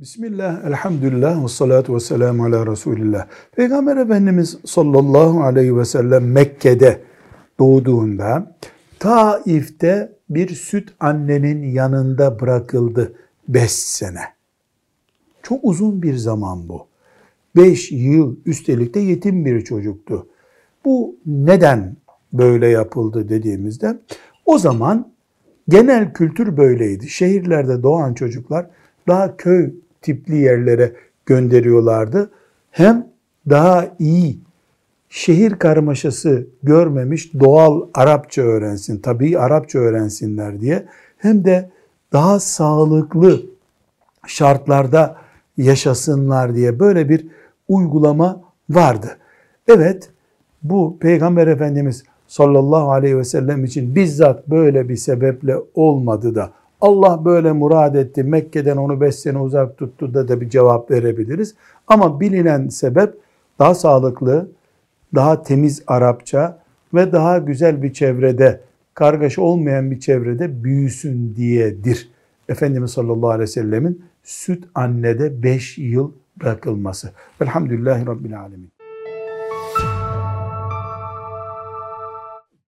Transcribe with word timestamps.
Bismillah, 0.00 0.64
elhamdülillah 0.64 1.44
ve 1.44 1.48
salatu 1.48 1.94
ve 1.94 2.00
selamu 2.00 2.44
ala 2.44 2.66
Resulillah. 2.66 3.26
Peygamber 3.56 3.96
Efendimiz 3.96 4.58
sallallahu 4.64 5.42
aleyhi 5.42 5.76
ve 5.76 5.84
sellem 5.84 6.32
Mekke'de 6.32 7.00
doğduğunda 7.58 8.56
Taif'te 8.98 10.12
bir 10.30 10.48
süt 10.48 10.92
annenin 11.00 11.72
yanında 11.72 12.40
bırakıldı 12.40 13.12
5 13.48 13.70
sene. 13.70 14.20
Çok 15.42 15.60
uzun 15.62 16.02
bir 16.02 16.16
zaman 16.16 16.68
bu. 16.68 16.86
5 17.56 17.92
yıl 17.92 18.36
üstelik 18.46 18.94
de 18.94 19.00
yetim 19.00 19.44
bir 19.44 19.60
çocuktu. 19.64 20.26
Bu 20.84 21.16
neden 21.26 21.96
böyle 22.32 22.68
yapıldı 22.68 23.28
dediğimizde 23.28 23.98
o 24.46 24.58
zaman 24.58 25.12
genel 25.68 26.12
kültür 26.12 26.56
böyleydi. 26.56 27.08
Şehirlerde 27.08 27.82
doğan 27.82 28.14
çocuklar 28.14 28.66
daha 29.08 29.36
köy 29.36 29.70
tipli 30.02 30.36
yerlere 30.36 30.92
gönderiyorlardı. 31.26 32.30
Hem 32.70 33.06
daha 33.48 33.88
iyi 33.98 34.38
şehir 35.08 35.58
karmaşası 35.58 36.46
görmemiş 36.62 37.34
doğal 37.40 37.82
Arapça 37.94 38.42
öğrensin, 38.42 38.98
tabii 38.98 39.38
Arapça 39.38 39.78
öğrensinler 39.78 40.60
diye 40.60 40.86
hem 41.18 41.44
de 41.44 41.70
daha 42.12 42.40
sağlıklı 42.40 43.42
şartlarda 44.26 45.16
yaşasınlar 45.56 46.54
diye 46.54 46.80
böyle 46.80 47.08
bir 47.08 47.26
uygulama 47.68 48.40
vardı. 48.70 49.18
Evet 49.68 50.10
bu 50.62 50.96
Peygamber 51.00 51.46
Efendimiz 51.46 52.04
sallallahu 52.26 52.92
aleyhi 52.92 53.18
ve 53.18 53.24
sellem 53.24 53.64
için 53.64 53.94
bizzat 53.94 54.48
böyle 54.48 54.88
bir 54.88 54.96
sebeple 54.96 55.56
olmadı 55.74 56.34
da 56.34 56.52
Allah 56.80 57.24
böyle 57.24 57.52
murad 57.52 57.94
etti, 57.94 58.24
Mekke'den 58.24 58.76
onu 58.76 59.00
beş 59.00 59.14
sene 59.14 59.38
uzak 59.38 59.78
tuttu 59.78 60.14
da 60.14 60.28
da 60.28 60.40
bir 60.40 60.50
cevap 60.50 60.90
verebiliriz. 60.90 61.54
Ama 61.86 62.20
bilinen 62.20 62.68
sebep 62.68 63.14
daha 63.58 63.74
sağlıklı, 63.74 64.48
daha 65.14 65.42
temiz 65.42 65.82
Arapça 65.86 66.58
ve 66.94 67.12
daha 67.12 67.38
güzel 67.38 67.82
bir 67.82 67.92
çevrede, 67.92 68.60
kargaşa 68.94 69.42
olmayan 69.42 69.90
bir 69.90 70.00
çevrede 70.00 70.64
büyüsün 70.64 71.34
diyedir. 71.36 72.10
Efendimiz 72.48 72.90
sallallahu 72.90 73.30
aleyhi 73.30 73.42
ve 73.42 73.52
sellemin 73.52 74.04
süt 74.22 74.64
annede 74.74 75.42
beş 75.42 75.78
yıl 75.78 76.12
bırakılması. 76.40 77.10
Velhamdülillahi 77.40 78.06
Rabbil 78.06 78.40
Alemin. 78.40 78.79